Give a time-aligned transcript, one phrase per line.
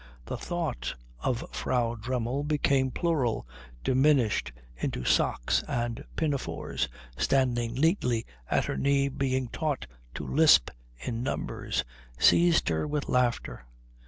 [0.25, 3.47] The thought of Frau Dremmel become plural,
[3.83, 6.89] diminished into socks and pinafores,
[7.19, 9.85] standing neatly at her knee being taught
[10.15, 11.83] to lisp in numbers,
[12.17, 13.63] seized her with laughter.